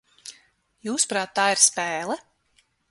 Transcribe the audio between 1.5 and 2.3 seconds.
ir spēle?